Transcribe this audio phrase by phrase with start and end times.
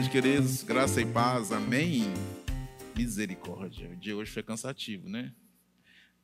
[0.00, 0.62] noite, queridos.
[0.62, 1.52] Graça e paz.
[1.52, 2.04] Amém.
[2.96, 3.90] Misericórdia.
[3.90, 5.34] O dia hoje foi cansativo, né?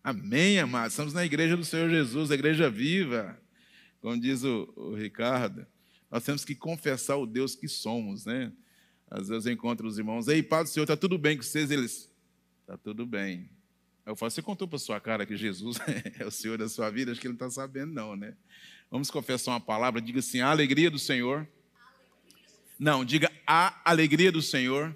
[0.02, 0.94] Amém, amados.
[0.94, 3.38] Estamos na igreja do Senhor Jesus, a igreja viva.
[4.00, 5.66] Como diz o, o Ricardo,
[6.10, 8.50] nós temos que confessar o Deus que somos, né?
[9.10, 11.70] Às vezes eu encontro os irmãos, ei, Pai do Senhor, está tudo bem com vocês?
[11.70, 12.10] Eles,
[12.62, 13.50] está tudo bem.
[14.06, 15.76] Eu falo, você contou para sua cara que Jesus
[16.18, 17.12] é o Senhor da sua vida?
[17.12, 18.34] Acho que ele não está sabendo, não, né?
[18.90, 21.46] Vamos confessar uma palavra, diga assim: a alegria do Senhor.
[22.78, 24.94] Não, diga a alegria do Senhor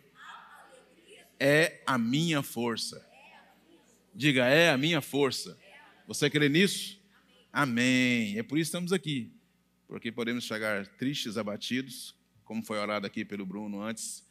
[1.39, 3.07] é a minha força.
[4.15, 5.59] Diga, é a minha força.
[6.07, 7.01] Você crê nisso?
[7.51, 8.39] Amém.
[8.39, 9.33] É por isso que estamos aqui.
[9.89, 14.29] Porque podemos chegar tristes, abatidos, como foi orado aqui pelo Bruno antes.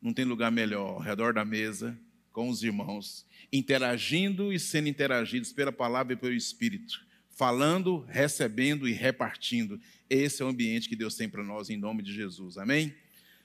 [0.00, 1.96] Não tem lugar melhor ao redor da mesa,
[2.32, 7.11] com os irmãos, interagindo e sendo interagidos pela palavra e pelo Espírito
[7.42, 9.80] falando, recebendo e repartindo.
[10.08, 12.56] Esse é o ambiente que Deus tem para nós, em nome de Jesus.
[12.56, 12.94] Amém?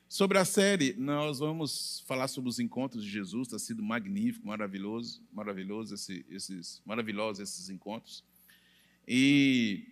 [0.08, 3.48] Sobre a série, nós vamos falar sobre os encontros de Jesus.
[3.48, 8.24] Está sido magnífico, maravilhoso, maravilhoso esse, esses, maravilhosos esses encontros.
[9.08, 9.84] E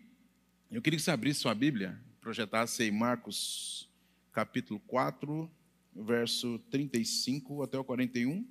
[0.70, 3.90] eu queria que você abrisse sua Bíblia, projetasse aí Marcos
[4.32, 5.50] capítulo 4,
[5.96, 8.48] verso 35 até o 41.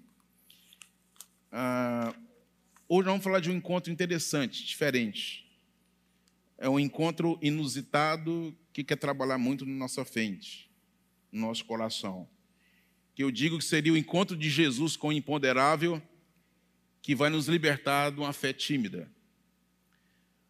[1.53, 2.13] Ah,
[2.89, 5.44] hoje vamos falar de um encontro interessante, diferente
[6.59, 10.71] é um encontro inusitado que quer trabalhar muito na nossa frente,
[11.31, 12.29] no nosso coração.
[13.15, 16.03] Que eu digo que seria o encontro de Jesus com o imponderável
[17.01, 19.11] que vai nos libertar de uma fé tímida.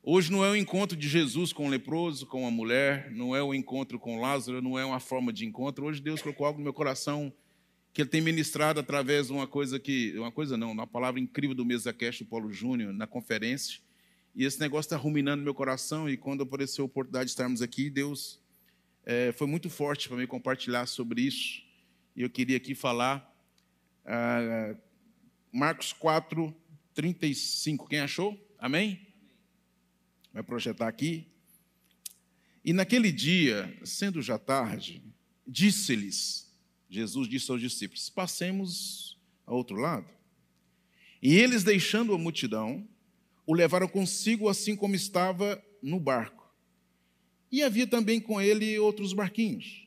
[0.03, 3.43] Hoje não é o encontro de Jesus com o leproso, com a mulher, não é
[3.43, 5.87] o encontro com Lázaro, não é uma forma de encontro.
[5.87, 7.33] Hoje Deus colocou algo no meu coração
[7.93, 11.55] que ele tem ministrado através de uma coisa que, uma coisa não, uma palavra incrível
[11.55, 13.81] do Mesaqueste Paulo Júnior na conferência,
[14.35, 16.09] e esse negócio está ruminando meu coração.
[16.09, 18.41] E quando apareceu a oportunidade de estarmos aqui, Deus
[19.05, 21.63] é, foi muito forte para me compartilhar sobre isso.
[22.17, 23.33] E eu queria aqui falar.
[24.05, 24.75] Ah,
[25.53, 26.55] Marcos 4,
[26.95, 27.87] 35.
[27.89, 28.37] Quem achou?
[28.59, 29.07] Amém?
[30.33, 31.29] Vai projetar aqui.
[32.65, 35.03] E naquele dia, sendo já tarde,
[35.47, 36.53] disse-lhes,
[36.91, 39.17] Jesus disse aos discípulos: Passemos
[39.47, 40.11] ao outro lado.
[41.23, 42.87] E eles, deixando a multidão,
[43.47, 46.53] o levaram consigo assim como estava no barco.
[47.51, 49.87] E havia também com ele outros barquinhos.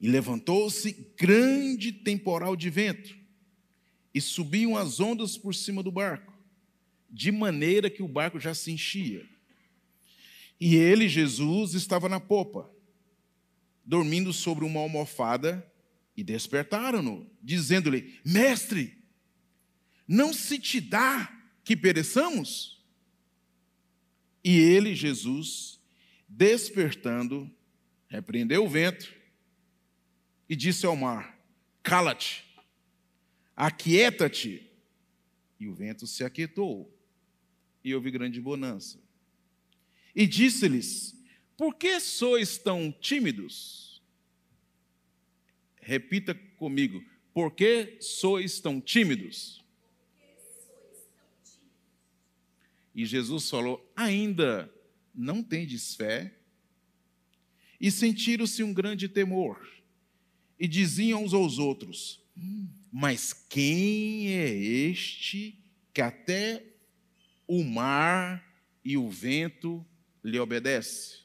[0.00, 3.16] E levantou-se grande temporal de vento,
[4.12, 6.32] e subiam as ondas por cima do barco,
[7.10, 9.26] de maneira que o barco já se enchia.
[10.60, 12.70] E ele, Jesus, estava na popa,
[13.84, 15.64] dormindo sobre uma almofada,
[16.16, 18.96] e despertaram-no, dizendo-lhe: Mestre,
[20.08, 21.35] não se te dá
[21.66, 22.80] que pereçamos?
[24.42, 25.80] E ele, Jesus,
[26.28, 27.50] despertando,
[28.06, 29.12] repreendeu o vento
[30.48, 31.36] e disse ao mar:
[31.82, 32.44] Cala-te,
[33.56, 34.70] aquieta-te.
[35.58, 36.96] E o vento se aquietou,
[37.82, 39.02] e houve grande bonança.
[40.14, 41.20] E disse-lhes:
[41.56, 44.00] Por que sois tão tímidos?
[45.80, 47.04] Repita comigo:
[47.34, 49.65] Por que sois tão tímidos?
[52.96, 54.72] E Jesus falou: Ainda
[55.14, 56.34] não tendes fé?
[57.78, 59.68] E sentiram-se um grande temor.
[60.58, 62.24] E diziam uns aos outros:
[62.90, 65.62] Mas quem é este
[65.92, 66.64] que até
[67.46, 68.42] o mar
[68.82, 69.84] e o vento
[70.24, 71.18] lhe obedece?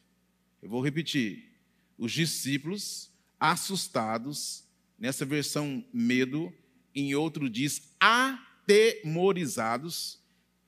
[0.62, 1.54] Eu vou repetir.
[1.98, 3.10] Os discípulos,
[3.40, 4.66] assustados,
[5.00, 6.54] nessa versão medo,
[6.94, 10.20] em outro diz atemorizados.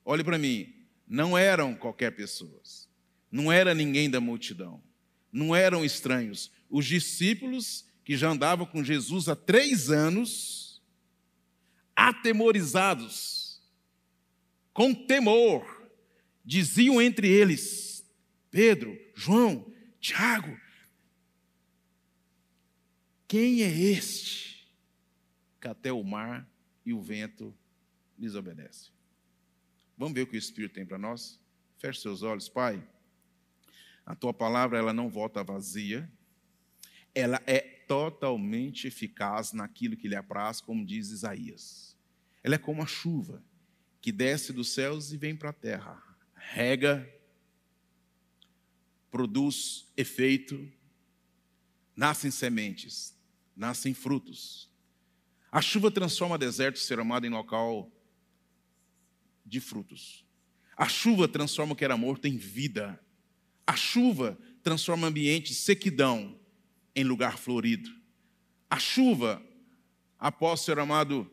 [0.06, 2.90] Olhe para mim, não eram qualquer pessoas,
[3.32, 4.82] não era ninguém da multidão,
[5.32, 6.52] não eram estranhos.
[6.70, 10.82] Os discípulos que já andavam com Jesus há três anos,
[11.96, 13.62] atemorizados,
[14.74, 15.90] com temor,
[16.44, 18.06] diziam entre eles:
[18.50, 20.58] Pedro, João, Tiago,
[23.28, 24.68] quem é este
[25.60, 26.48] que até o mar
[26.86, 27.56] e o vento
[28.18, 28.93] lhes obedecem?
[29.98, 31.40] Vamos ver o que o Espírito tem para nós?
[31.78, 32.84] Feche seus olhos, Pai.
[34.06, 36.10] A tua palavra ela não volta vazia.
[37.14, 41.96] Ela é totalmente eficaz naquilo que lhe apraz, como diz Isaías.
[42.44, 43.44] Ela é como a chuva
[44.02, 46.02] que desce dos céus e vem para a terra.
[46.36, 47.10] Rega,
[49.10, 50.70] produz efeito,
[51.96, 53.16] nascem sementes,
[53.56, 54.70] nascem frutos.
[55.52, 57.90] A chuva transforma deserto ser amado em local
[59.46, 60.26] de frutos.
[60.76, 63.00] A chuva transforma o que era morto em vida.
[63.66, 66.40] A chuva transforma ambiente sequidão
[66.96, 67.90] em lugar florido.
[68.70, 69.42] A chuva,
[70.18, 71.30] após ser amado,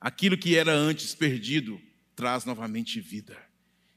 [0.00, 1.80] aquilo que era antes perdido,
[2.14, 3.36] traz novamente vida.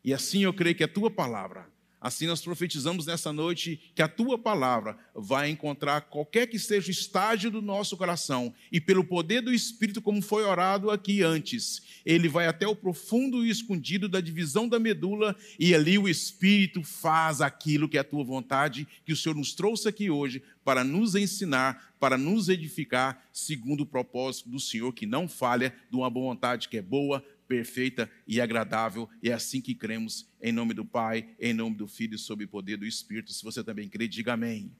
[0.03, 1.69] E assim eu creio que a tua palavra
[2.07, 6.91] Assim nós profetizamos nessa noite que a tua palavra vai encontrar qualquer que seja o
[6.91, 12.29] estágio do nosso coração e pelo poder do Espírito, como foi orado aqui antes, ele
[12.29, 17.41] vai até o profundo e escondido da divisão da medula e ali o Espírito faz
[17.41, 21.13] aquilo que é a tua vontade, que o Senhor nos trouxe aqui hoje para nos
[21.13, 26.33] ensinar, para nos edificar, segundo o propósito do Senhor que não falha, de uma boa
[26.33, 29.09] vontade que é boa, perfeita e agradável.
[29.21, 32.43] E é assim que cremos, em nome do Pai, em nome do Filho e sob
[32.43, 33.33] o poder do Espírito.
[33.33, 34.75] Se você também crê, diga amém.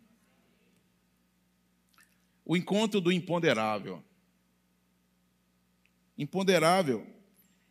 [2.45, 4.03] O encontro do imponderável.
[6.17, 7.05] Imponderável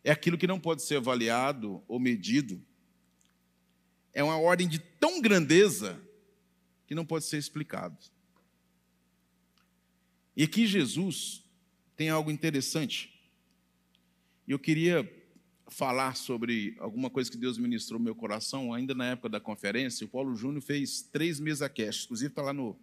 [0.03, 2.63] é aquilo que não pode ser avaliado ou medido.
[4.13, 6.01] É uma ordem de tão grandeza
[6.85, 7.97] que não pode ser explicado.
[10.35, 11.43] E aqui Jesus
[11.95, 13.16] tem algo interessante.
[14.47, 15.07] E eu queria
[15.69, 20.05] falar sobre alguma coisa que Deus ministrou no meu coração, ainda na época da conferência.
[20.05, 22.79] O Paulo Júnior fez três mesa cast, inclusive está lá no,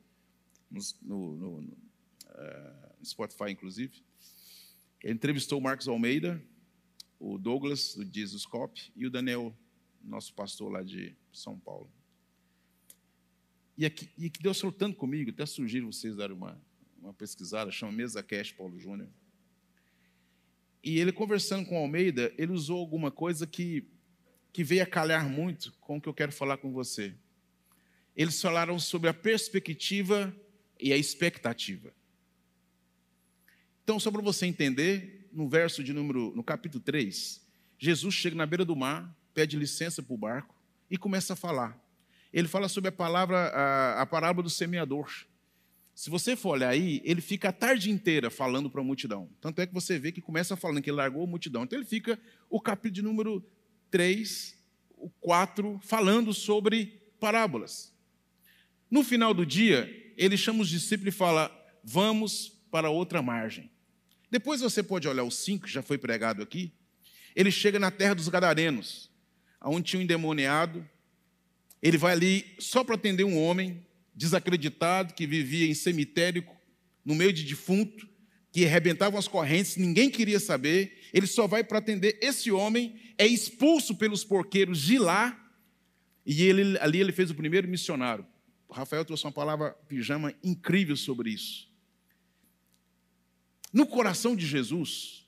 [0.70, 4.02] no, no, no uh, Spotify, inclusive.
[5.02, 6.42] Ele entrevistou o Marcos Almeida,
[7.18, 9.56] o Douglas, do Jesus Cop, e o Daniel,
[10.02, 11.90] nosso pastor lá de São Paulo.
[13.76, 16.60] E, aqui, e que Deus falou tanto comigo, até sugiro vocês darem uma,
[17.00, 19.08] uma pesquisada, chama Mesa Cast Paulo Júnior.
[20.84, 23.88] E ele conversando com Almeida, ele usou alguma coisa que,
[24.52, 27.14] que veio a calhar muito com o que eu quero falar com você.
[28.14, 30.36] Eles falaram sobre a perspectiva
[30.78, 31.90] e a expectativa.
[33.82, 37.42] Então, só para você entender, no verso de número, no capítulo 3,
[37.78, 40.54] Jesus chega na beira do mar, pede licença para o barco
[40.90, 41.82] e começa a falar.
[42.30, 45.10] Ele fala sobre a palavra, a, a parábola do semeador.
[45.94, 49.30] Se você for olhar aí, ele fica a tarde inteira falando para a multidão.
[49.40, 51.62] Tanto é que você vê que começa falando que ele largou a multidão.
[51.62, 52.18] Então ele fica
[52.50, 53.44] o capítulo de número
[53.92, 54.58] 3,
[54.96, 57.94] o 4, falando sobre parábolas.
[58.90, 61.50] No final do dia, ele chama os discípulos e fala:
[61.84, 63.70] Vamos para outra margem.
[64.28, 66.72] Depois você pode olhar o 5, que já foi pregado aqui.
[67.36, 69.10] Ele chega na terra dos Gadarenos,
[69.62, 70.84] onde tinha um endemoniado.
[71.80, 76.46] Ele vai ali só para atender um homem desacreditado, que vivia em cemitério,
[77.04, 78.08] no meio de defunto,
[78.52, 81.00] que arrebentavam as correntes, ninguém queria saber.
[81.12, 85.40] Ele só vai para atender esse homem, é expulso pelos porqueiros de lá,
[86.24, 88.24] e ele, ali ele fez o primeiro missionário.
[88.68, 91.68] O Rafael trouxe uma palavra pijama incrível sobre isso.
[93.72, 95.26] No coração de Jesus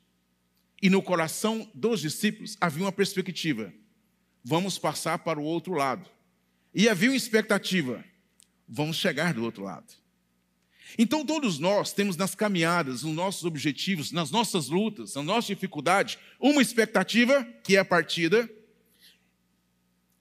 [0.80, 3.72] e no coração dos discípulos havia uma perspectiva:
[4.44, 6.08] vamos passar para o outro lado.
[6.72, 8.04] E havia uma expectativa:
[8.68, 9.86] vamos chegar do outro lado.
[10.98, 16.18] Então, todos nós temos nas caminhadas, nos nossos objetivos, nas nossas lutas, nas nossas dificuldades,
[16.38, 18.48] uma expectativa, que é a partida.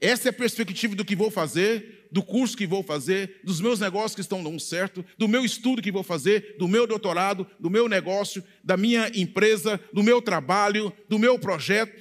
[0.01, 3.79] Essa é a perspectiva do que vou fazer, do curso que vou fazer, dos meus
[3.79, 7.69] negócios que estão dando certo, do meu estudo que vou fazer, do meu doutorado, do
[7.69, 11.95] meu negócio, da minha empresa, do meu trabalho, do meu projeto.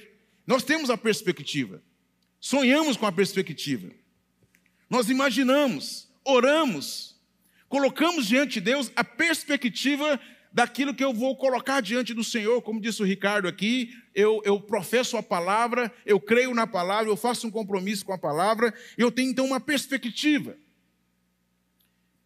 [0.45, 1.81] Nós temos a perspectiva.
[2.39, 3.89] Sonhamos com a perspectiva.
[4.89, 7.15] Nós imaginamos oramos,
[7.69, 10.19] colocamos diante de Deus a perspectiva
[10.51, 14.57] daquilo que eu vou colocar diante do Senhor, como disse o Ricardo aqui, eu, eu,
[14.59, 19.11] professo a palavra, eu creio na palavra, eu faço um compromisso com a palavra, eu
[19.11, 20.55] tenho então uma perspectiva.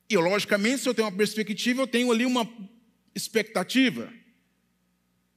[0.07, 2.47] E logicamente, se eu tenho uma perspectiva, eu tenho ali uma
[3.15, 4.13] expectativa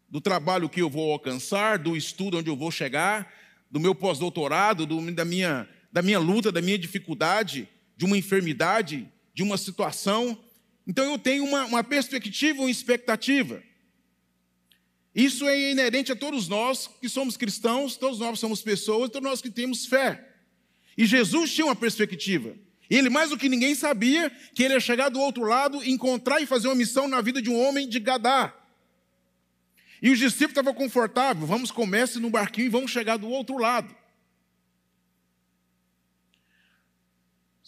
[0.07, 3.33] do trabalho que eu vou alcançar, do estudo onde eu vou chegar,
[3.71, 7.67] do meu pós-doutorado, da minha, da minha luta, da minha dificuldade,
[8.03, 10.37] de uma enfermidade, de uma situação.
[10.85, 13.63] Então eu tenho uma, uma perspectiva, uma expectativa.
[15.15, 19.41] Isso é inerente a todos nós que somos cristãos, todos nós somos pessoas, todos nós
[19.41, 20.29] que temos fé.
[20.99, 22.57] E Jesus tinha uma perspectiva.
[22.91, 26.47] Ele, mais do que ninguém, sabia que ele ia chegar do outro lado, encontrar e
[26.47, 28.53] fazer uma missão na vida de um homem de Gadá.
[30.03, 33.95] E os discípulos estavam confortáveis, vamos começar no barquinho e vamos chegar do outro lado.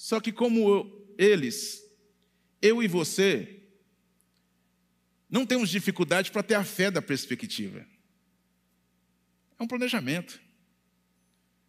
[0.04, 1.82] Só que, como eles,
[2.60, 3.62] eu e você,
[5.30, 7.86] não temos dificuldade para ter a fé da perspectiva.
[9.58, 10.38] É um planejamento,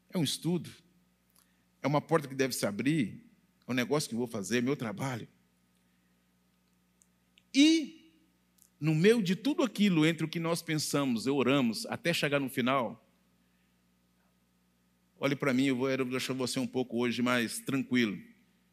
[0.10, 0.70] é um estudo,
[1.82, 3.25] é uma porta que deve se abrir,
[3.65, 5.30] é um negócio que vou fazer, é meu trabalho.
[7.54, 8.12] E,
[8.77, 12.50] no meio de tudo aquilo entre o que nós pensamos e oramos, até chegar no
[12.50, 13.05] final,
[15.20, 18.22] Olhe para mim, eu vou deixar você um pouco hoje mais tranquilo.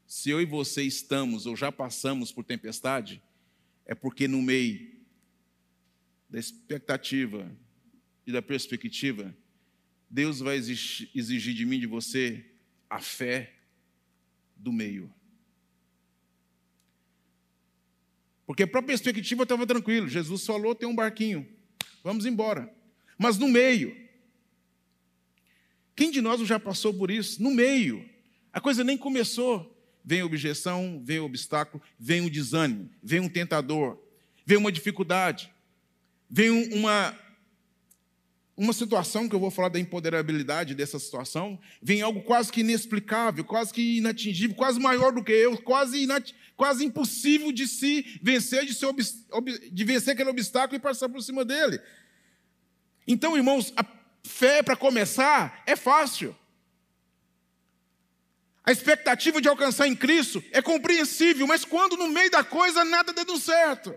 [0.07, 3.23] Se eu e você estamos ou já passamos por tempestade,
[3.87, 4.91] é porque no meio
[6.29, 7.51] da expectativa
[8.27, 9.35] e da perspectiva,
[10.11, 12.45] Deus vai exigir de mim, de você,
[12.91, 13.55] a fé
[14.57, 15.13] do meio.
[18.45, 20.09] Porque para a perspectiva estava tranquilo.
[20.09, 21.49] Jesus falou: tem um barquinho,
[22.03, 22.71] vamos embora.
[23.17, 24.02] Mas no meio,
[25.95, 27.43] quem de nós já passou por isso?
[27.43, 28.09] No meio,
[28.53, 29.69] a coisa nem começou.
[30.05, 33.99] Vem a objeção, vem o obstáculo, vem o desânimo, vem um tentador,
[34.45, 35.53] vem uma dificuldade,
[36.29, 37.17] vem uma,
[38.57, 43.45] uma situação que eu vou falar da empoderabilidade dessa situação, vem algo quase que inexplicável,
[43.45, 48.67] quase que inatingível, quase maior do que eu, quase, inat, quase impossível de se vencer,
[48.67, 49.01] de, se ob,
[49.71, 51.81] de vencer aquele obstáculo e passar por cima dele.
[53.07, 53.85] Então, irmãos, a
[54.25, 56.37] fé para começar é fácil.
[58.65, 63.13] A expectativa de alcançar em Cristo é compreensível, mas quando no meio da coisa nada
[63.13, 63.93] deu certo,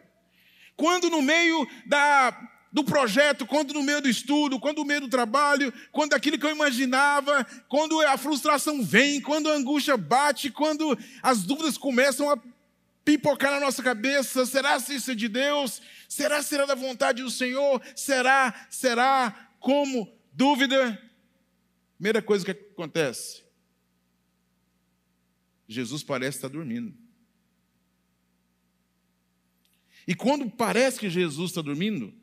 [0.76, 2.32] quando no meio da,
[2.72, 6.46] do projeto, quando no meio do estudo, quando no meio do trabalho, quando aquilo que
[6.46, 12.38] eu imaginava, quando a frustração vem, quando a angústia bate, quando as dúvidas começam a
[13.06, 15.80] pipocar na nossa cabeça, será se isso é de Deus?
[16.10, 17.80] Será será da vontade do Senhor?
[17.96, 20.15] Será, será, como?
[20.36, 21.02] Dúvida.
[21.96, 23.42] Primeira coisa que acontece,
[25.66, 26.94] Jesus parece estar dormindo.
[30.06, 32.14] E quando parece que Jesus está dormindo,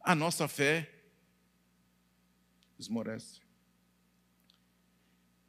[0.00, 0.92] a nossa fé
[2.76, 3.40] esmorece.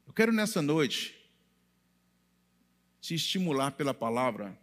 [0.06, 1.28] Eu quero nessa noite
[3.00, 4.56] te estimular pela palavra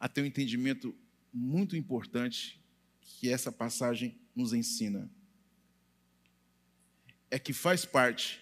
[0.00, 0.92] a ter um entendimento
[1.32, 2.60] muito importante
[3.00, 5.08] que essa passagem nos ensina.
[7.30, 8.40] É que faz parte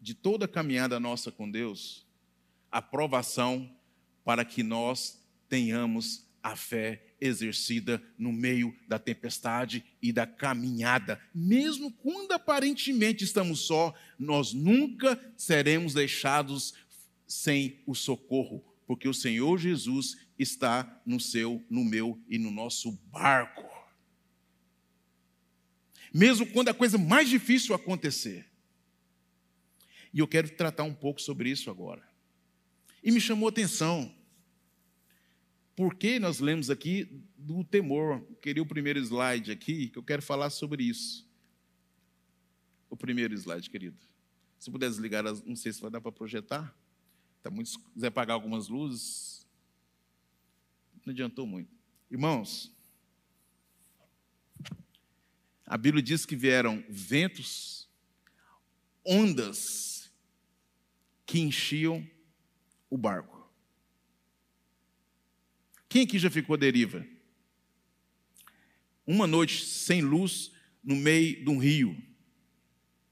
[0.00, 2.06] de toda a caminhada nossa com Deus
[2.70, 3.70] a provação
[4.24, 11.20] para que nós tenhamos a fé exercida no meio da tempestade e da caminhada.
[11.34, 16.74] Mesmo quando aparentemente estamos só, nós nunca seremos deixados
[17.26, 22.92] sem o socorro, porque o Senhor Jesus está no seu, no meu e no nosso
[23.10, 23.75] barco.
[26.16, 28.46] Mesmo quando a coisa mais difícil acontecer.
[30.14, 32.02] E eu quero tratar um pouco sobre isso agora.
[33.02, 34.10] E me chamou a atenção.
[35.76, 38.26] Porque nós lemos aqui do temor.
[38.40, 41.28] Queria o primeiro slide aqui, que eu quero falar sobre isso.
[42.88, 43.98] O primeiro slide, querido.
[44.58, 46.74] Se puder desligar, não sei se vai dar para projetar.
[47.42, 49.46] Tá muito, se quiser apagar algumas luzes.
[51.04, 51.76] Não adiantou muito.
[52.10, 52.74] Irmãos,
[55.66, 57.88] a Bíblia diz que vieram ventos,
[59.04, 60.10] ondas
[61.26, 62.08] que enchiam
[62.88, 63.50] o barco.
[65.88, 67.04] Quem aqui já ficou à deriva?
[69.04, 72.00] Uma noite sem luz no meio de um rio.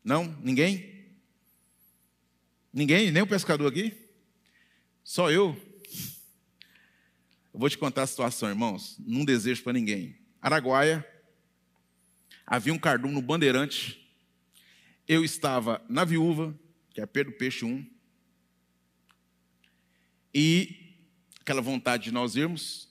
[0.02, 0.26] Não?
[0.40, 1.08] Ninguém?
[2.73, 3.11] Ninguém?
[3.11, 3.96] Nem o pescador aqui?
[5.02, 5.56] Só eu?
[7.52, 8.96] Eu vou te contar a situação, irmãos.
[8.99, 10.18] Não desejo para ninguém.
[10.40, 11.06] Araguaia,
[12.47, 14.01] havia um cardume no Bandeirante.
[15.07, 16.55] Eu estava na Viúva,
[16.91, 17.87] que é Pedro Peixe 1.
[20.35, 20.97] E
[21.41, 22.89] aquela vontade de nós irmos,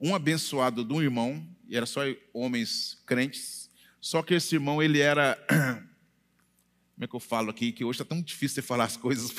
[0.00, 2.00] um abençoado de um irmão, e era só
[2.32, 3.70] homens crentes,
[4.00, 5.36] só que esse irmão, ele era.
[6.94, 7.70] Como é que eu falo aqui?
[7.70, 9.32] Que hoje está tão difícil você falar as coisas.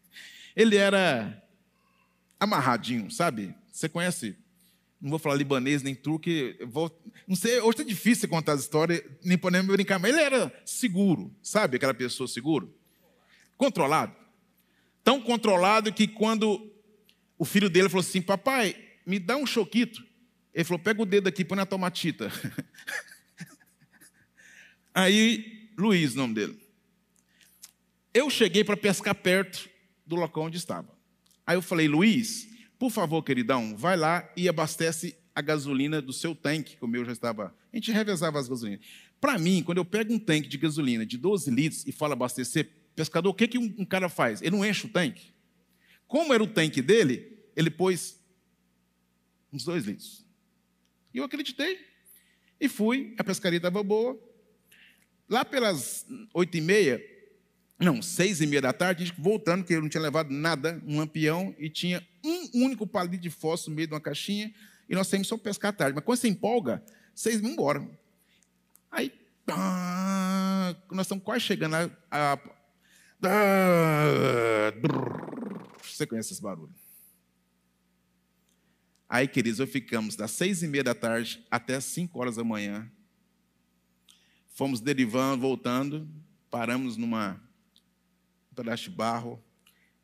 [0.54, 1.42] ele era
[2.38, 3.54] amarradinho, sabe?
[3.70, 4.36] Você conhece?
[5.00, 6.28] Não vou falar libanês nem turco,
[6.66, 6.90] vou,
[7.26, 11.34] não sei, hoje está difícil contar as histórias, nem podemos brincar, mas ele era seguro,
[11.42, 11.76] sabe?
[11.76, 12.74] Aquela pessoa seguro,
[13.56, 14.14] controlado.
[15.02, 16.70] Tão controlado que quando
[17.38, 18.76] o filho dele falou assim: Papai,
[19.06, 20.04] me dá um choquito.
[20.52, 22.30] Ele falou: Pega o dedo aqui, põe na tomatita.
[24.92, 26.60] Aí, Luiz, o nome dele.
[28.12, 29.70] Eu cheguei para pescar perto
[30.04, 30.94] do local onde estava.
[31.46, 32.49] Aí eu falei: Luiz,
[32.80, 37.04] por favor, queridão, vai lá e abastece a gasolina do seu tanque, que o meu
[37.04, 37.54] já estava.
[37.70, 38.80] A gente revezava as gasolinas.
[39.20, 42.70] Para mim, quando eu pego um tanque de gasolina de 12 litros e falo abastecer,
[42.96, 44.40] pescador, o que, que um cara faz?
[44.40, 45.34] Ele não enche o tanque.
[46.08, 48.18] Como era o tanque dele, ele pôs
[49.52, 50.24] uns dois litros.
[51.12, 51.78] E eu acreditei.
[52.58, 54.18] E fui, a pescaria estava boa.
[55.28, 56.98] Lá pelas oito e meia,
[57.80, 61.54] não, seis e meia da tarde, voltando, que eu não tinha levado nada, um lampião,
[61.58, 64.54] e tinha um único palito de fósforo no meio de uma caixinha,
[64.86, 65.94] e nós temos só pescar à tarde.
[65.94, 66.84] Mas quando você empolga,
[67.14, 67.88] vocês vão embora.
[68.90, 69.10] Aí,
[70.90, 72.38] nós estamos quase chegando a, a,
[75.82, 76.74] você conhece esse barulho?
[79.08, 82.44] Aí, queridos, eu ficamos das seis e meia da tarde até as cinco horas da
[82.44, 82.90] manhã.
[84.50, 86.08] Fomos derivando, voltando,
[86.50, 87.40] paramos numa
[88.50, 89.42] um pedaço de barro,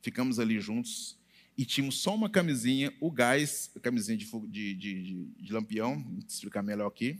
[0.01, 1.19] ficamos ali juntos
[1.57, 6.19] e tínhamos só uma camisinha, o gás, a camisinha de, de, de, de lampião, vou
[6.19, 7.19] explicar melhor aqui,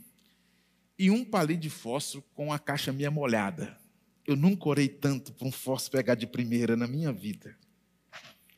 [0.97, 3.77] e um palito de fósforo com a caixa meia molhada.
[4.25, 7.57] Eu nunca orei tanto para um fósforo pegar de primeira na minha vida.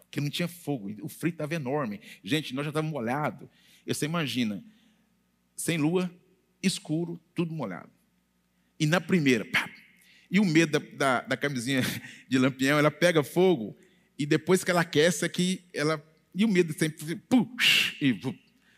[0.09, 2.01] Que não tinha fogo, o frio estava enorme.
[2.23, 3.47] Gente, nós já estávamos molhados.
[3.85, 4.63] Você imagina,
[5.55, 6.11] sem lua,
[6.61, 7.91] escuro, tudo molhado.
[8.79, 9.69] E na primeira, pá,
[10.29, 11.81] e o medo da, da, da, camisinha
[12.27, 13.75] de lampião, ela pega fogo,
[14.17, 16.03] e depois que ela aquece, é que ela.
[16.35, 17.15] E o medo sempre.
[17.15, 18.19] Puxa, e,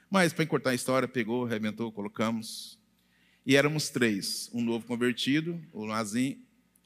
[0.10, 2.80] mas, para encurtar a história, pegou, arrebentou, colocamos.
[3.46, 6.38] E éramos três: um novo convertido, o Nazim,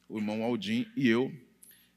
[0.08, 1.32] o irmão Aldim e eu.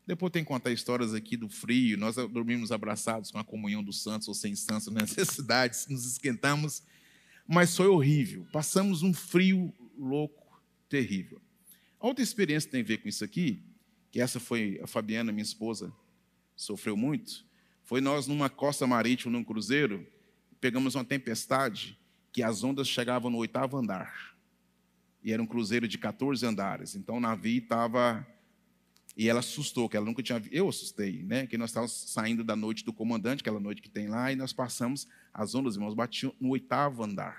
[0.07, 1.99] Depois tem que contar histórias aqui do frio.
[1.99, 6.83] Nós dormimos abraçados com a comunhão dos santos ou sem santos, necessidades, nos esquentamos.
[7.47, 8.47] Mas foi horrível.
[8.51, 11.41] Passamos um frio louco, terrível.
[12.01, 13.63] Outra experiência tem a ver com isso aqui,
[14.11, 15.93] que essa foi a Fabiana, minha esposa,
[16.55, 17.45] sofreu muito,
[17.85, 20.07] foi nós numa costa marítima, num cruzeiro,
[20.61, 21.99] pegamos uma tempestade
[22.33, 24.37] que as ondas chegavam no oitavo andar.
[25.23, 26.95] E era um cruzeiro de 14 andares.
[26.95, 28.27] Então o navio estava
[29.17, 31.45] e ela assustou, que ela nunca tinha Eu assustei, né?
[31.45, 34.53] Que nós estávamos saindo da noite do comandante, aquela noite que tem lá, e nós
[34.53, 37.37] passamos, as ondas, irmãos, batiam no oitavo andar.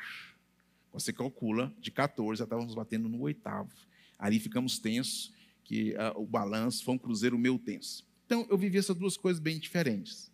[0.91, 3.71] Você calcula, de 14, já estávamos batendo no oitavo.
[4.19, 5.33] Ali ficamos tensos,
[5.63, 8.05] que uh, o balanço foi um cruzeiro meu tenso.
[8.25, 10.29] Então, eu vivi essas duas coisas bem diferentes.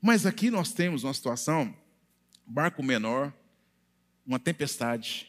[0.00, 1.76] Mas aqui nós temos uma situação,
[2.46, 3.34] barco menor,
[4.24, 5.28] uma tempestade.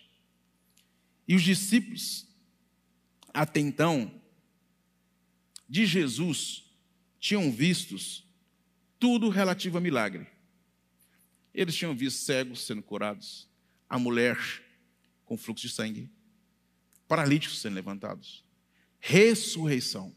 [1.28, 2.28] E os discípulos,
[3.34, 4.12] até então,
[5.68, 6.64] de Jesus
[7.20, 8.26] tinham vistos
[9.00, 10.28] tudo relativo a milagre.
[11.54, 13.50] Eles tinham visto cegos sendo curados,
[13.90, 14.38] a mulher
[15.26, 16.10] com fluxo de sangue,
[17.08, 18.44] paralíticos sendo levantados,
[19.00, 20.16] ressurreição.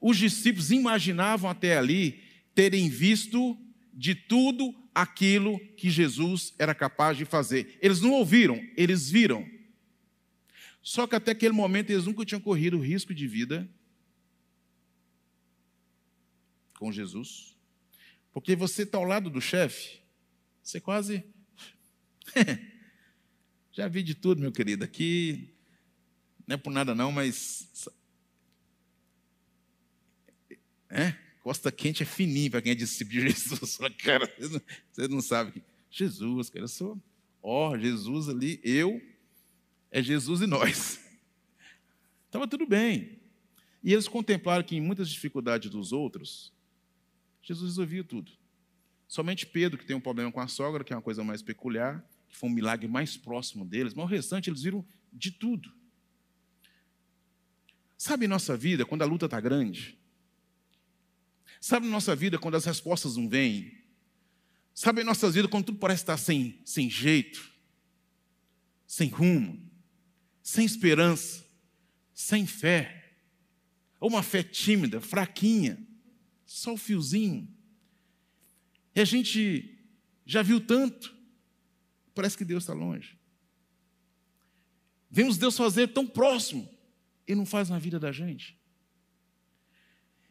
[0.00, 2.22] Os discípulos imaginavam até ali
[2.54, 3.56] terem visto
[3.92, 7.78] de tudo aquilo que Jesus era capaz de fazer.
[7.80, 9.48] Eles não ouviram, eles viram.
[10.82, 13.68] Só que até aquele momento eles nunca tinham corrido risco de vida
[16.78, 17.56] com Jesus.
[18.32, 20.00] Porque você está ao lado do chefe,
[20.62, 21.24] você quase.
[23.74, 24.84] Já vi de tudo, meu querido.
[24.84, 25.52] Aqui
[26.46, 27.88] não é por nada não, mas.
[30.88, 31.12] É?
[31.42, 33.78] Costa quente é fininho para quem é discípulo de Jesus.
[33.98, 34.32] Cara,
[34.92, 35.60] você não, sabe.
[35.90, 37.02] Jesus, cara, eu sou.
[37.42, 39.02] Ó, oh, Jesus ali, eu
[39.90, 41.00] é Jesus e nós.
[42.26, 43.18] Estava tudo bem.
[43.82, 46.52] E eles contemplaram que em muitas dificuldades dos outros,
[47.42, 48.30] Jesus resolvia tudo.
[49.08, 52.02] Somente Pedro, que tem um problema com a sogra, que é uma coisa mais peculiar,
[52.34, 55.72] que foi um milagre mais próximo deles, mas o restante eles viram de tudo.
[57.96, 59.98] Sabe em nossa vida, quando a luta está grande?
[61.60, 63.78] Sabe em nossa vida, quando as respostas não vêm?
[64.74, 67.50] Sabe em nossa vida, quando tudo parece estar sem, sem jeito,
[68.86, 69.64] sem rumo?
[70.44, 71.42] sem esperança,
[72.12, 73.16] sem fé,
[73.98, 75.82] ou uma fé tímida, fraquinha,
[76.44, 77.48] só o fiozinho.
[78.94, 79.82] E a gente
[80.26, 81.13] já viu tanto,
[82.14, 83.18] parece que Deus está longe.
[85.10, 86.68] Vemos Deus fazer tão próximo
[87.26, 88.58] e não faz na vida da gente.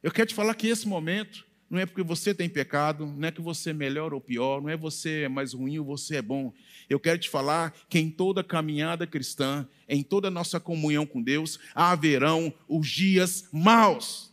[0.01, 3.31] Eu quero te falar que esse momento não é porque você tem pecado, não é
[3.31, 6.21] que você é melhor ou pior, não é você é mais ruim ou você é
[6.21, 6.53] bom.
[6.87, 11.57] Eu quero te falar que em toda caminhada cristã, em toda nossa comunhão com Deus,
[11.73, 14.31] haverão os dias maus.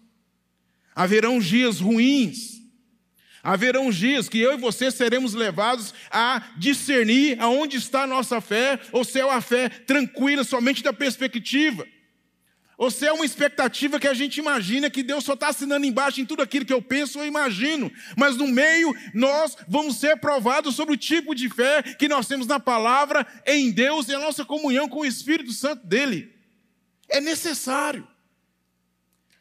[0.95, 2.60] Haverão os dias ruins.
[3.43, 8.79] Haverão dias que eu e você seremos levados a discernir aonde está a nossa fé,
[8.93, 11.87] ou se é uma fé tranquila somente da perspectiva
[12.81, 16.19] ou se é uma expectativa que a gente imagina que Deus só está assinando embaixo
[16.19, 20.77] em tudo aquilo que eu penso ou imagino, mas no meio nós vamos ser provados
[20.77, 24.47] sobre o tipo de fé que nós temos na palavra, em Deus e a nossa
[24.47, 26.35] comunhão com o Espírito Santo dele.
[27.07, 28.09] É necessário.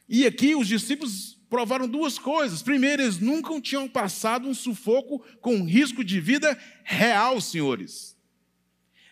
[0.06, 2.62] E aqui os discípulos provaram duas coisas.
[2.62, 8.16] Primeiro, eles nunca tinham passado um sufoco com risco de vida real, senhores.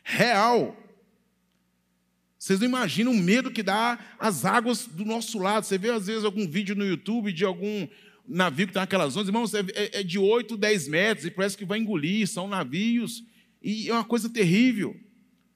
[0.05, 0.77] Real.
[2.38, 5.64] Vocês não imaginam o medo que dá as águas do nosso lado.
[5.64, 7.88] Você vê, às vezes, algum vídeo no YouTube de algum
[8.27, 11.64] navio que está naquelas zonas, irmãos, é, é de 8, 10 metros e parece que
[11.64, 13.24] vai engolir, são navios,
[13.61, 14.94] e é uma coisa terrível.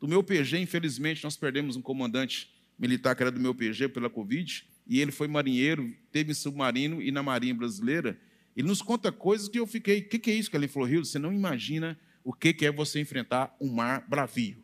[0.01, 4.11] Do meu PG, infelizmente, nós perdemos um comandante militar que era do meu PG pela
[4.11, 8.21] Covid, e ele foi marinheiro, teve submarino e na Marinha Brasileira,
[8.57, 10.01] Ele nos conta coisas que eu fiquei.
[10.01, 11.05] O que, que é isso que ele falou, Rio?
[11.05, 14.63] Você não imagina o que, que é você enfrentar um mar bravio.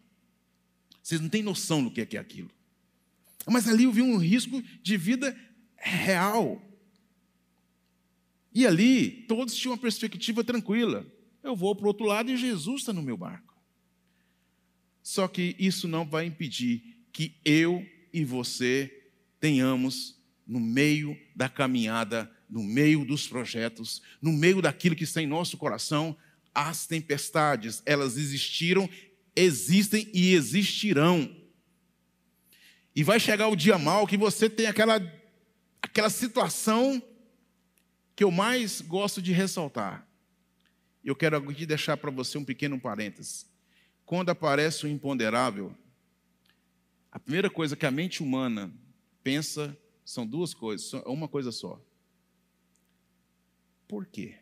[1.02, 2.50] Vocês não têm noção do que é, que é aquilo.
[3.46, 5.37] Mas ali eu vi um risco de vida
[5.76, 6.62] real.
[8.52, 11.07] E ali todos tinham uma perspectiva tranquila.
[11.42, 13.57] Eu vou para o outro lado e Jesus está no meu barco.
[15.02, 18.97] Só que isso não vai impedir que eu e você
[19.40, 25.27] tenhamos no meio da caminhada, no meio dos projetos, no meio daquilo que está em
[25.27, 26.16] nosso coração,
[26.55, 28.88] as tempestades, elas existiram,
[29.37, 31.37] existem e existirão.
[32.96, 35.01] E vai chegar o dia mal que você tem aquela,
[35.83, 37.01] aquela situação
[38.16, 40.05] que eu mais gosto de ressaltar.
[41.05, 43.46] Eu quero aqui deixar para você um pequeno parênteses.
[44.05, 45.72] Quando aparece o imponderável,
[47.12, 48.72] a primeira coisa que a mente humana
[49.28, 51.78] pensa são duas coisas, uma coisa só.
[53.86, 54.38] Por quê?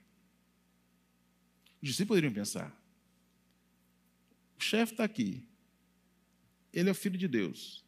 [1.83, 2.71] Os discípulos poderiam pensar:
[4.57, 5.45] o chefe está aqui,
[6.73, 7.85] ele é o filho de Deus,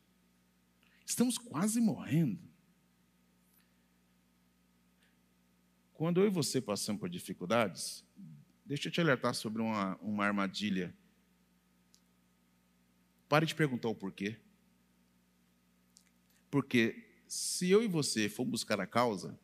[1.07, 2.49] estamos quase morrendo.
[5.95, 8.05] Quando eu e você passamos por dificuldades,
[8.67, 10.93] deixa eu te alertar sobre uma, uma armadilha
[13.29, 14.39] Pare de perguntar o porquê.
[16.51, 19.39] Porque se eu e você for buscar a causa,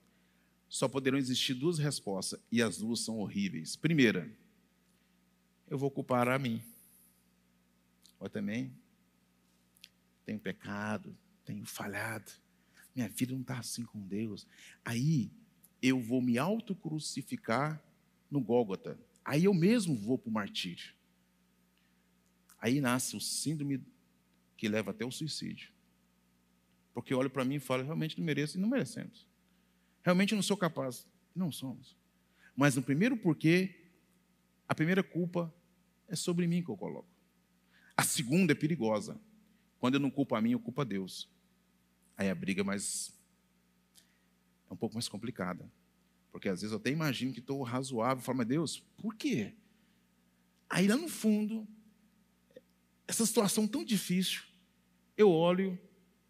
[0.68, 3.76] só poderão existir duas respostas e as duas são horríveis.
[3.76, 4.30] Primeira,
[5.68, 6.62] eu vou culpar a mim.
[8.20, 8.72] Eu também
[10.24, 12.32] tenho pecado, tenho falhado,
[12.94, 14.46] minha vida não está assim com Deus.
[14.84, 15.30] Aí
[15.82, 17.82] eu vou me autocrucificar
[18.30, 18.98] no Gólgota.
[19.24, 20.94] Aí eu mesmo vou para o martírio.
[22.58, 23.82] Aí nasce o síndrome
[24.56, 25.73] que leva até o suicídio.
[26.94, 29.26] Porque olha para mim e fala, realmente não mereço, e não merecemos.
[30.02, 31.06] Realmente não sou capaz.
[31.34, 31.96] Não somos.
[32.56, 33.90] Mas no primeiro porquê,
[34.68, 35.52] a primeira culpa
[36.08, 37.08] é sobre mim que eu coloco.
[37.96, 39.20] A segunda é perigosa.
[39.80, 41.28] Quando eu não culpo a mim, eu culpo a Deus.
[42.16, 43.12] Aí a briga é mais.
[44.70, 45.68] é um pouco mais complicada.
[46.30, 49.54] Porque às vezes eu até imagino que estou razoável e falo, mas Deus, por quê?
[50.68, 51.66] Aí lá no fundo,
[53.06, 54.42] essa situação tão difícil,
[55.16, 55.78] eu olho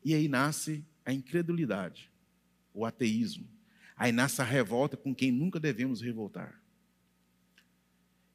[0.05, 2.11] e aí nasce a incredulidade,
[2.73, 3.49] o ateísmo.
[3.97, 6.61] Aí nasce a revolta com quem nunca devemos revoltar.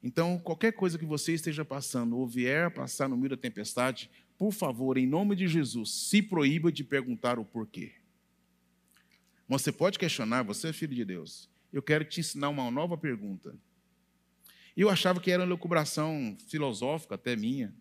[0.02, 4.10] Então, qualquer coisa que você esteja passando ou vier a passar no meio da tempestade,
[4.38, 7.92] por favor, em nome de Jesus, se proíba de perguntar o porquê.
[9.46, 11.50] Você pode questionar, você é filho de Deus.
[11.70, 13.54] Eu quero te ensinar uma nova pergunta.
[14.74, 17.74] Eu achava que era uma lucubração filosófica, até minha.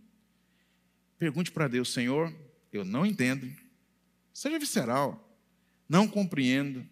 [1.18, 2.34] Pergunte para Deus, Senhor,
[2.74, 3.50] eu não entendo.
[4.40, 5.38] Seja visceral.
[5.90, 6.90] Não compreendo.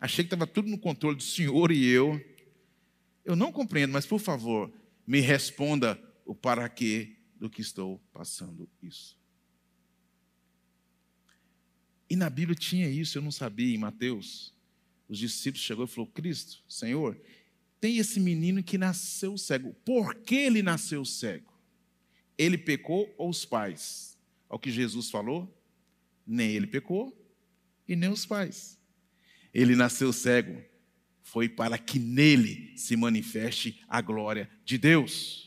[0.00, 2.20] Achei que estava tudo no controle do Senhor e eu.
[3.24, 4.72] Eu não compreendo, mas por favor,
[5.06, 9.16] me responda o para quê do que estou passando isso.
[12.10, 14.52] E na Bíblia tinha isso, eu não sabia, em Mateus.
[15.08, 17.16] Os discípulos chegou e falou: Cristo, Senhor,
[17.80, 19.74] tem esse menino que nasceu cego.
[19.84, 21.54] Por que ele nasceu cego?
[22.36, 24.18] Ele pecou ou os pais?
[24.48, 25.48] Ao que Jesus falou,
[26.26, 27.12] nem ele pecou
[27.88, 28.78] e nem os pais.
[29.52, 30.60] Ele nasceu cego,
[31.22, 35.44] foi para que nele se manifeste a glória de Deus.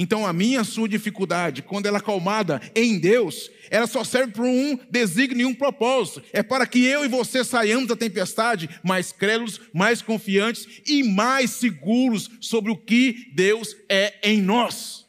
[0.00, 4.44] Então a minha sua dificuldade, quando ela é acalmada em Deus, ela só serve para
[4.44, 6.22] um desígnio e um propósito.
[6.32, 11.50] É para que eu e você saiamos da tempestade mais crédulos, mais confiantes e mais
[11.50, 15.06] seguros sobre o que Deus é em nós.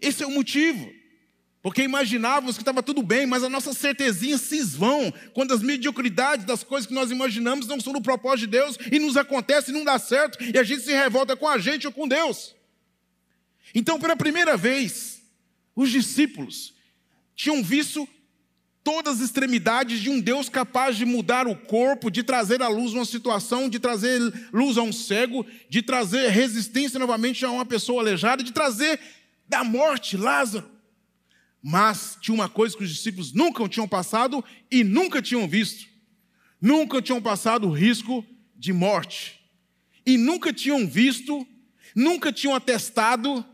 [0.00, 0.90] Esse é o motivo.
[1.66, 6.46] Porque imaginávamos que estava tudo bem, mas as nossas certezinhas se esvão quando as mediocridades
[6.46, 9.74] das coisas que nós imaginamos não são no propósito de Deus e nos acontece e
[9.74, 12.54] não dá certo e a gente se revolta com a gente ou com Deus.
[13.74, 15.20] Então, pela primeira vez,
[15.74, 16.72] os discípulos
[17.34, 18.08] tinham visto
[18.86, 22.94] todas as extremidades de um Deus capaz de mudar o corpo, de trazer à luz
[22.94, 24.20] uma situação, de trazer
[24.52, 29.00] luz a um cego, de trazer resistência novamente a uma pessoa aleijada, de trazer
[29.48, 30.70] da morte, Lázaro.
[31.62, 35.88] Mas tinha uma coisa que os discípulos nunca tinham passado e nunca tinham visto.
[36.60, 39.40] Nunca tinham passado o risco de morte.
[40.04, 41.46] E nunca tinham visto,
[41.94, 43.44] nunca tinham atestado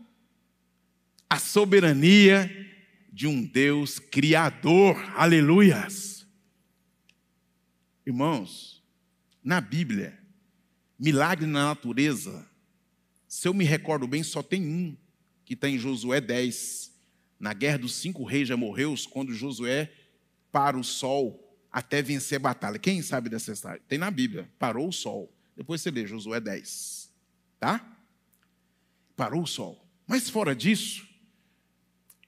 [1.29, 2.49] a soberania
[3.11, 4.95] de um Deus criador.
[5.15, 6.27] Aleluias.
[8.05, 8.83] Irmãos,
[9.43, 10.19] na Bíblia,
[10.99, 12.47] milagre na natureza,
[13.27, 14.95] se eu me recordo bem, só tem um
[15.45, 16.91] que está em Josué 10.
[17.39, 19.91] Na guerra dos cinco reis já morreu, quando Josué
[20.51, 22.77] para o sol, até vencer a batalha.
[22.77, 23.81] Quem sabe dessa história?
[23.87, 24.49] Tem na Bíblia.
[24.59, 25.33] Parou o sol.
[25.57, 27.11] Depois você lê Josué 10.
[27.59, 27.97] Tá?
[29.15, 29.83] Parou o sol.
[30.05, 31.07] Mas fora disso,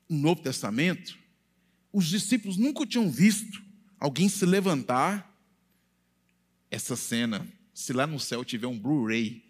[0.10, 1.17] no Novo Testamento,
[1.93, 3.63] os discípulos nunca tinham visto
[3.99, 5.34] alguém se levantar.
[6.71, 9.44] Essa cena, se lá no céu tiver um Blu-ray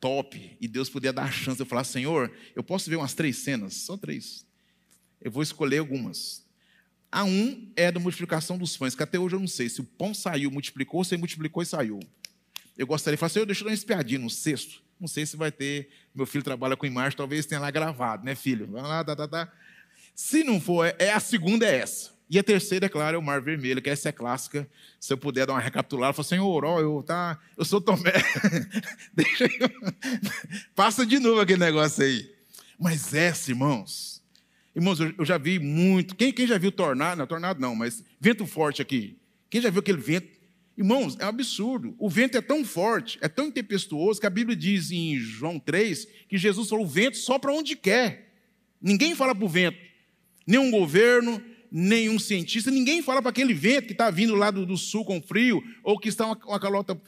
[0.00, 3.14] top e Deus puder dar a chance de eu falar, Senhor, eu posso ver umas
[3.14, 4.46] três cenas, só três.
[5.20, 6.44] Eu vou escolher algumas.
[7.10, 9.84] A um é da multiplicação dos pães, que até hoje eu não sei se o
[9.84, 12.00] pão saiu, multiplicou, se multiplicou e saiu.
[12.76, 14.82] Eu gostaria de falar, Senhor, deixa eu dar uma espiadinha no sexto.
[15.00, 15.88] Não sei se vai ter.
[16.14, 18.70] Meu filho trabalha com imagem, talvez tenha lá gravado, né, filho?
[18.70, 19.52] Lá, tá, tá, tá.
[20.14, 22.15] Se não for, é a segunda é essa.
[22.28, 24.68] E a terceira, é claro, é o Mar Vermelho, que essa é clássica.
[24.98, 28.12] Se eu puder dar uma recapitulada, eu falo, Senhor, ó, eu, tá, eu sou Tomé.
[29.14, 29.70] Deixa eu...
[30.74, 32.28] Passa de novo aquele negócio aí.
[32.78, 34.22] Mas essa, irmãos,
[34.74, 36.16] irmãos, eu, já vi muito.
[36.16, 37.18] Quem, quem já viu tornado?
[37.18, 39.16] Não, tornado não, mas vento forte aqui.
[39.48, 40.28] Quem já viu aquele vento?
[40.76, 41.94] Irmãos, é um absurdo.
[41.96, 46.06] O vento é tão forte, é tão tempestuoso, que a Bíblia diz em João 3
[46.28, 48.34] que Jesus falou: o vento só para onde quer.
[48.82, 49.78] Ninguém fala para o vento,
[50.46, 51.42] nenhum governo,
[51.78, 55.20] nenhum cientista, ninguém fala para aquele vento que está vindo lá do, do, sul com
[55.20, 56.98] frio, ou que está uma, uma calota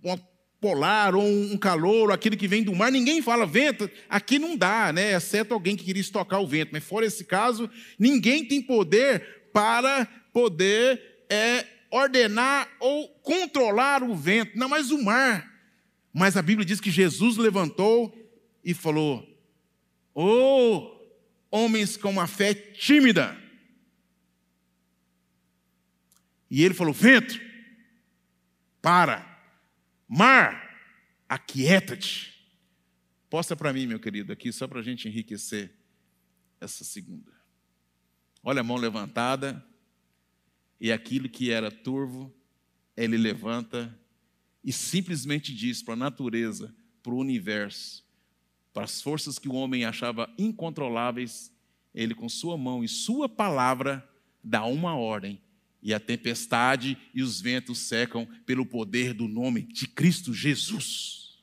[0.00, 0.16] uma
[0.60, 4.92] polar, ou um calor, aquele que vem do mar, ninguém fala vento, aqui não dá,
[4.92, 5.12] né?
[5.12, 10.06] exceto alguém que queria estocar o vento, mas fora esse caso, ninguém tem poder para
[10.32, 15.52] poder é, ordenar ou controlar o vento, não mais o mar.
[16.14, 18.16] Mas a Bíblia diz que Jesus levantou
[18.64, 19.26] e falou:
[20.14, 20.92] Oh,
[21.50, 23.45] homens com uma fé tímida.
[26.50, 27.40] E ele falou: Vento,
[28.80, 29.24] para,
[30.08, 30.78] mar,
[31.28, 32.34] aquieta-te.
[33.28, 35.72] Posta para mim, meu querido, aqui, só para a gente enriquecer
[36.60, 37.32] essa segunda.
[38.42, 39.64] Olha a mão levantada,
[40.80, 42.32] e aquilo que era turvo,
[42.96, 43.98] ele levanta
[44.62, 48.04] e simplesmente diz para a natureza, para o universo,
[48.72, 51.52] para as forças que o homem achava incontroláveis,
[51.94, 54.08] ele com sua mão e sua palavra
[54.42, 55.40] dá uma ordem
[55.82, 61.38] e a tempestade e os ventos secam pelo poder do nome de Cristo Jesus.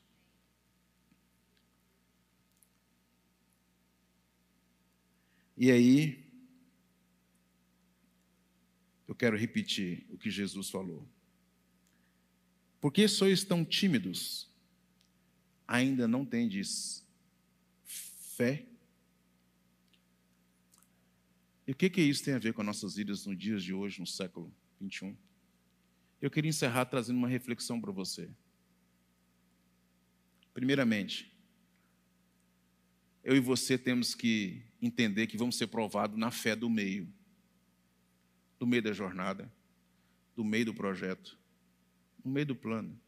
[5.55, 6.25] E aí,
[9.07, 11.07] eu quero repetir o que Jesus falou.
[12.81, 14.49] Por que sois tão tímidos?
[15.67, 17.07] Ainda não tendes
[18.35, 18.65] fé?
[21.65, 23.99] E o que, que isso tem a ver com nossas vidas nos dias de hoje,
[23.99, 25.15] no século 21?
[26.21, 28.29] Eu queria encerrar trazendo uma reflexão para você.
[30.53, 31.33] Primeiramente,
[33.23, 37.11] eu e você temos que entender que vamos ser provados na fé do meio,
[38.59, 39.51] do meio da jornada,
[40.35, 41.39] do meio do projeto,
[42.23, 42.99] no meio do plano.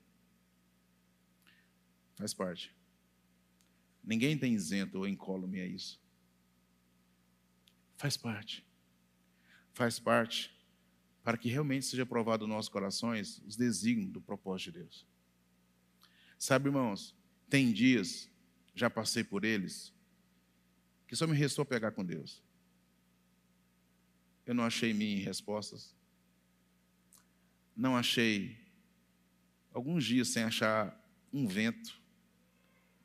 [2.15, 2.73] Faz parte.
[4.01, 6.01] Ninguém tem isento ou incólume a isso.
[7.97, 8.65] Faz parte.
[9.73, 10.55] Faz parte
[11.23, 15.05] para que realmente seja provado nos nossos corações os desígnios do propósito de Deus.
[16.37, 17.15] Sabe, irmãos,
[17.49, 18.29] tem dias,
[18.75, 19.93] já passei por eles,
[21.07, 22.43] que só me restou pegar com Deus.
[24.45, 25.95] Eu não achei em respostas.
[27.75, 28.57] Não achei,
[29.73, 30.95] alguns dias sem achar
[31.33, 31.99] um vento,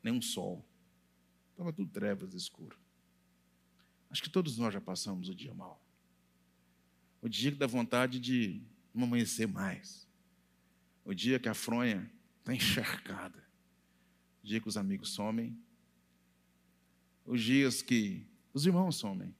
[0.03, 0.63] nem um sol.
[1.51, 2.77] Estava tudo trevas escuro.
[4.11, 5.81] Acho que todos nós já passamos o dia mal.
[7.21, 8.61] O dia que dá vontade de
[8.93, 10.05] não amanhecer mais.
[11.05, 13.41] O dia que a fronha está encharcada.
[14.43, 15.57] O dia que os amigos somem.
[17.25, 19.33] Os dias que os irmãos somem.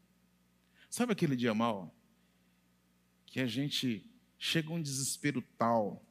[0.89, 1.93] Sabe aquele dia mal?
[3.25, 6.01] Que a gente chega a um desespero tal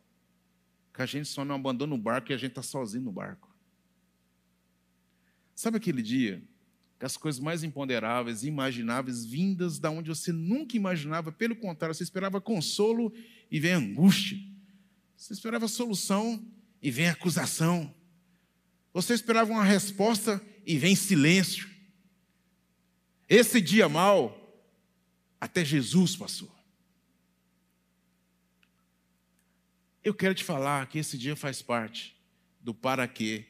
[0.93, 3.49] que a gente só não abandona o barco e a gente está sozinho no barco.
[5.55, 6.43] Sabe aquele dia
[7.01, 12.03] que as coisas mais imponderáveis, imagináveis, vindas da onde você nunca imaginava, pelo contrário, você
[12.03, 13.11] esperava consolo
[13.51, 14.39] e vem angústia.
[15.17, 16.47] Você esperava solução
[16.83, 17.95] e vem acusação.
[18.93, 21.71] Você esperava uma resposta e vem silêncio.
[23.27, 24.63] Esse dia mal,
[25.41, 26.55] até Jesus passou.
[30.05, 32.15] Eu quero te falar que esse dia faz parte
[32.61, 33.47] do para que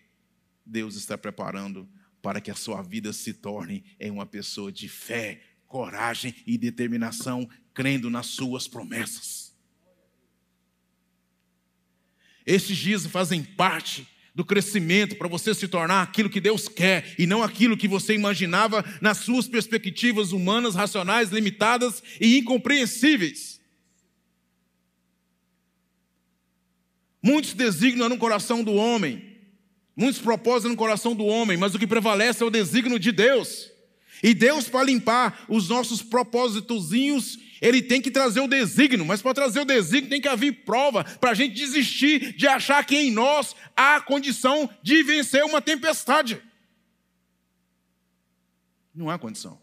[0.64, 1.88] Deus está preparando
[2.22, 7.48] para que a sua vida se torne em uma pessoa de fé, coragem e determinação,
[7.72, 9.54] crendo nas suas promessas.
[12.44, 17.26] Esses dias fazem parte do crescimento para você se tornar aquilo que Deus quer e
[17.26, 23.60] não aquilo que você imaginava nas suas perspectivas humanas, racionais, limitadas e incompreensíveis.
[27.22, 29.29] Muitos desígnios no coração do homem,
[29.96, 33.70] muitos propósitos no coração do homem, mas o que prevalece é o desígnio de Deus.
[34.22, 39.34] E Deus, para limpar os nossos propósitozinhos, Ele tem que trazer o desígnio, mas para
[39.34, 43.10] trazer o desígnio tem que haver prova para a gente desistir de achar que em
[43.10, 46.40] nós há condição de vencer uma tempestade.
[48.94, 49.58] Não há condição.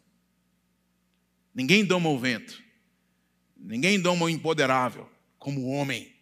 [1.54, 2.62] Ninguém doma o vento,
[3.56, 6.17] ninguém doma o impoderável como homem.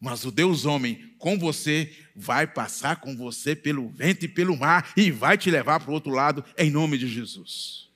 [0.00, 4.92] Mas o Deus homem com você vai passar com você pelo vento e pelo mar
[4.96, 7.90] e vai te levar para o outro lado em nome de Jesus.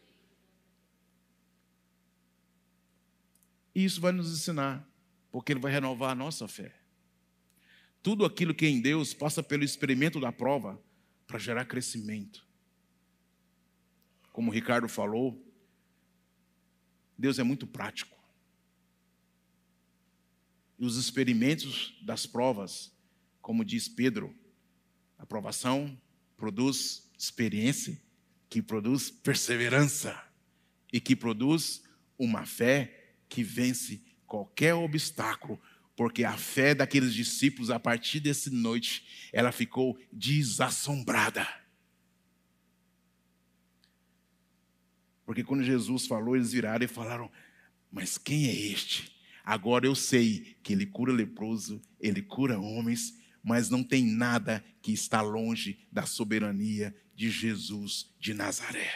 [3.74, 4.86] E isso vai nos ensinar,
[5.32, 6.74] porque ele vai renovar a nossa fé.
[8.02, 10.78] Tudo aquilo que é em Deus passa pelo experimento da prova
[11.26, 12.46] para gerar crescimento.
[14.30, 15.42] Como o Ricardo falou,
[17.16, 18.13] Deus é muito prático.
[20.78, 22.92] E os experimentos das provas,
[23.40, 24.34] como diz Pedro,
[25.18, 26.00] a provação
[26.36, 28.00] produz experiência,
[28.50, 30.20] que produz perseverança
[30.92, 31.82] e que produz
[32.18, 35.60] uma fé que vence qualquer obstáculo,
[35.96, 41.46] porque a fé daqueles discípulos, a partir dessa noite, ela ficou desassombrada.
[45.24, 47.30] Porque quando Jesus falou, eles viraram e falaram:
[47.90, 49.13] Mas quem é este
[49.44, 54.90] Agora eu sei que ele cura leproso, ele cura homens, mas não tem nada que
[54.90, 58.90] está longe da soberania de Jesus de Nazaré.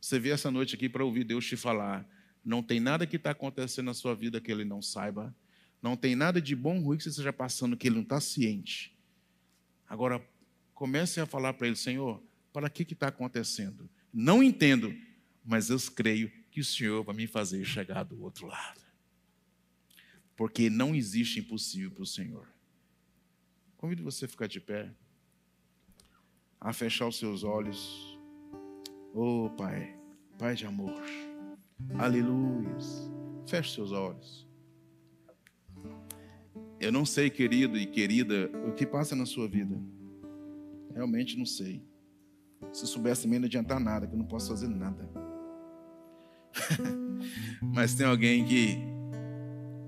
[0.00, 2.08] Você veio essa noite aqui para ouvir Deus te falar.
[2.44, 5.34] Não tem nada que está acontecendo na sua vida que ele não saiba.
[5.80, 8.20] Não tem nada de bom ou ruim que você esteja passando que ele não está
[8.20, 8.96] ciente.
[9.88, 10.24] Agora,
[10.72, 13.90] comece a falar para ele, Senhor, para que está acontecendo?
[14.12, 14.94] Não entendo,
[15.44, 18.80] mas eu creio que o Senhor vai me fazer chegar do outro lado.
[20.36, 22.46] Porque não existe impossível para o Senhor.
[23.78, 24.92] Convido você a ficar de pé,
[26.60, 28.18] a fechar os seus olhos.
[29.14, 29.98] Oh, Pai,
[30.38, 31.02] Pai de amor.
[31.98, 32.76] Aleluia.
[33.46, 34.46] Feche seus olhos.
[36.78, 39.80] Eu não sei, querido e querida, o que passa na sua vida.
[40.92, 41.82] Realmente não sei.
[42.74, 45.31] Se soubesse não adiantar nada, que eu não posso fazer nada.
[47.74, 48.78] Mas tem alguém que,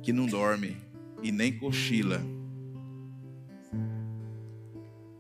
[0.03, 0.77] que não dorme
[1.23, 2.21] e nem cochila.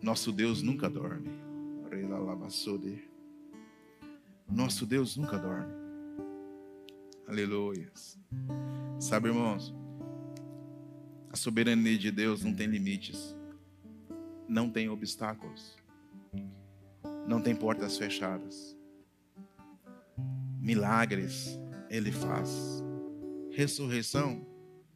[0.03, 1.31] Nosso Deus nunca dorme.
[4.51, 5.73] Nosso Deus nunca dorme.
[7.27, 7.91] Aleluia.
[9.01, 9.75] Sabe, irmãos,
[11.31, 13.35] a soberania de Deus não tem limites,
[14.49, 15.77] não tem obstáculos,
[17.27, 18.77] não tem portas fechadas.
[20.65, 22.83] Milagres ele faz.
[23.51, 24.47] Ressurreição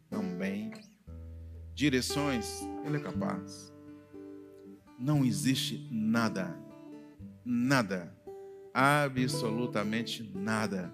[0.09, 0.70] também.
[1.74, 3.70] Direções ele é capaz.
[4.98, 6.59] Não existe nada,
[7.44, 8.16] nada,
[8.72, 10.90] absolutamente nada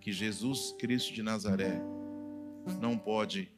[0.00, 1.80] que Jesus Cristo de Nazaré
[2.80, 3.48] não pode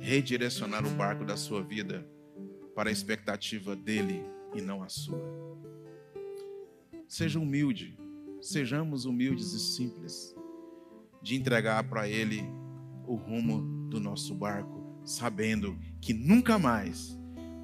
[0.00, 2.08] redirecionar o barco da sua vida
[2.74, 4.24] para a expectativa dele
[4.54, 5.22] e não a sua.
[7.06, 8.07] Seja humilde
[8.40, 10.34] sejamos humildes e simples,
[11.22, 12.44] de entregar para Ele
[13.06, 17.18] o rumo do nosso barco, sabendo que nunca mais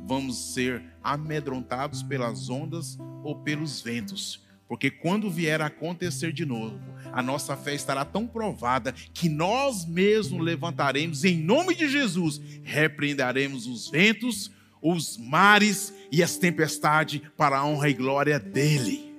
[0.06, 6.80] vamos ser amedrontados pelas ondas ou pelos ventos, porque quando vier a acontecer de novo,
[7.12, 13.66] a nossa fé estará tão provada que nós mesmos levantaremos em nome de Jesus, repreenderemos
[13.66, 14.50] os ventos,
[14.82, 19.13] os mares e as tempestades para a honra e glória dele.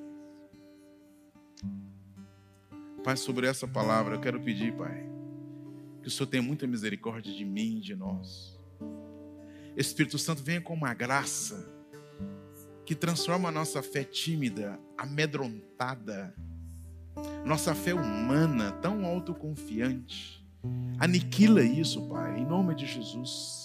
[3.06, 5.08] Pai, sobre essa palavra, eu quero pedir, Pai,
[6.02, 8.60] que o Senhor tenha muita misericórdia de mim e de nós.
[9.78, 11.72] Espírito Santo, venha com uma graça
[12.84, 16.34] que transforma a nossa fé tímida, amedrontada,
[17.46, 20.44] nossa fé humana, tão autoconfiante.
[20.98, 23.65] Aniquila isso, Pai, em nome de Jesus.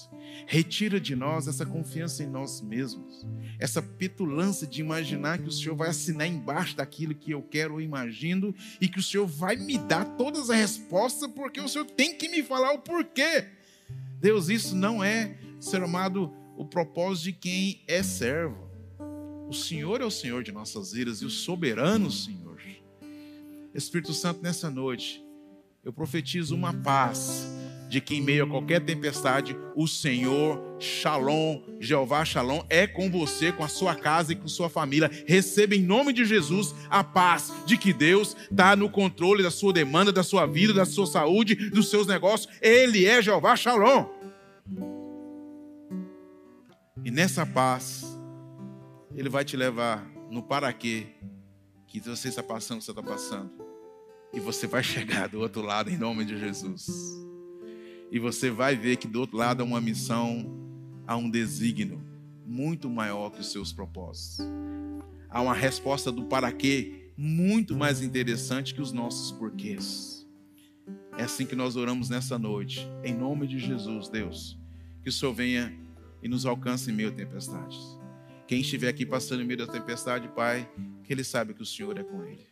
[0.53, 3.25] Retira de nós essa confiança em nós mesmos,
[3.57, 7.81] essa petulância de imaginar que o Senhor vai assinar embaixo daquilo que eu quero ou
[7.81, 12.17] imagino e que o Senhor vai me dar todas as respostas porque o Senhor tem
[12.17, 13.47] que me falar o porquê.
[14.21, 18.69] Deus, isso não é, ser amado, o propósito de quem é servo.
[19.49, 22.61] O Senhor é o Senhor de nossas vidas e o soberano Senhor.
[23.73, 25.25] Espírito Santo, nessa noite,
[25.85, 27.47] eu profetizo uma paz
[27.91, 33.51] de que em meio a qualquer tempestade, o Senhor, Shalom, Jeová Shalom, é com você,
[33.51, 35.11] com a sua casa e com sua família.
[35.27, 39.73] Receba em nome de Jesus a paz de que Deus está no controle da sua
[39.73, 42.55] demanda, da sua vida, da sua saúde, dos seus negócios.
[42.63, 44.07] Ele é Jeová Shalom.
[47.05, 48.05] E nessa paz,
[49.17, 51.09] Ele vai te levar no para quê
[51.89, 53.51] que você está passando, você está passando.
[54.33, 56.87] E você vai chegar do outro lado em nome de Jesus.
[58.11, 60.47] E você vai ver que do outro lado há uma missão,
[61.07, 62.03] há um desígnio
[62.45, 64.39] muito maior que os seus propósitos.
[65.29, 70.27] Há uma resposta do para quê muito mais interessante que os nossos porquês.
[71.17, 72.89] É assim que nós oramos nessa noite.
[73.05, 74.59] Em nome de Jesus, Deus.
[75.03, 75.73] Que o Senhor venha
[76.23, 77.79] e nos alcance em meio a tempestades.
[78.49, 80.69] Quem estiver aqui passando em meio da tempestade, Pai,
[81.05, 82.49] que ele saiba que o Senhor é com ele.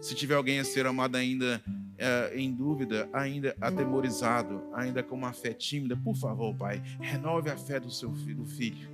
[0.00, 1.60] Se tiver alguém a ser amado ainda
[1.98, 7.56] é, em dúvida, ainda atemorizado, ainda com uma fé tímida, por favor, Pai, renove a
[7.56, 8.88] fé do seu filho, do filho.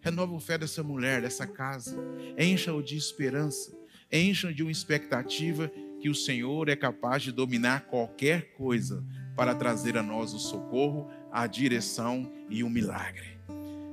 [0.00, 1.98] Renove a fé dessa mulher, dessa casa.
[2.38, 3.76] Encha-o de esperança.
[4.10, 5.70] Encha-o de uma expectativa
[6.00, 9.04] que o Senhor é capaz de dominar qualquer coisa
[9.36, 13.38] para trazer a nós o socorro, a direção e o milagre.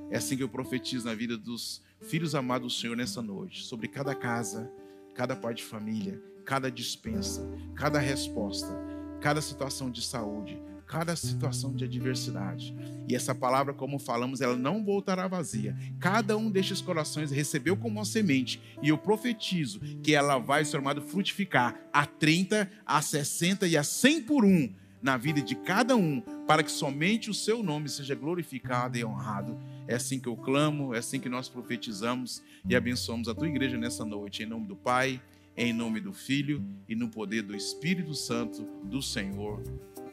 [0.10, 3.88] É assim que eu profetizo na vida dos filhos amados do Senhor nessa noite, sobre
[3.88, 4.72] cada casa,
[5.14, 7.42] cada pai de família, cada dispensa,
[7.74, 8.72] cada resposta,
[9.20, 12.76] cada situação de saúde, cada situação de adversidade.
[13.08, 15.76] E essa palavra, como falamos, ela não voltará vazia.
[16.00, 20.78] Cada um destes corações recebeu como uma semente, e eu profetizo que ela vai, ser
[20.78, 24.72] amado, frutificar a 30, a 60 e a 100 por um
[25.02, 29.56] na vida de cada um, para que somente o seu nome seja glorificado e honrado.
[29.88, 33.78] É assim que eu clamo, é assim que nós profetizamos e abençoamos a tua igreja
[33.78, 35.22] nessa noite, em nome do Pai
[35.58, 39.64] em nome do Filho e no poder do Espírito Santo do Senhor,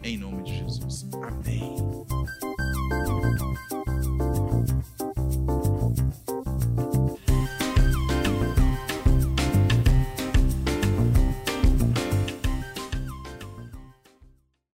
[0.02, 1.06] em nome de Jesus.
[1.14, 1.62] Amém.